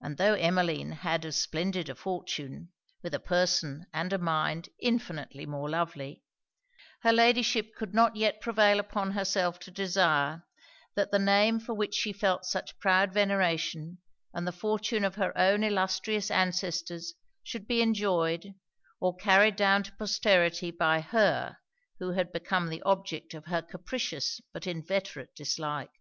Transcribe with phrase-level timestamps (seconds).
[0.00, 5.46] And tho' Emmeline had as splendid a fortune, with a person and a mind infinitely
[5.46, 6.24] more lovely,
[7.02, 10.42] her Ladyship could not yet prevail upon herself to desire,
[10.96, 13.98] that the name for which she felt such proud veneration,
[14.34, 18.54] and the fortune of her own illustrious ancestors, should be enjoyed,
[18.98, 21.58] or carried down to posterity by her,
[22.00, 26.00] who had become the object of her capricious but inveterate dislike.